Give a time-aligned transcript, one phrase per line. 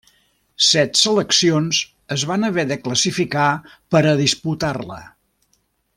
[0.67, 1.81] Set seleccions
[2.17, 3.47] es van haver de classificar
[3.95, 4.99] per a disputar-la.